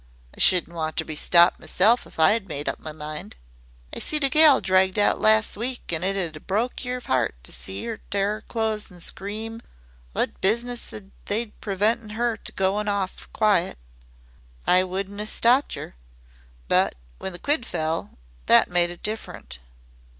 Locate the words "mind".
2.91-3.35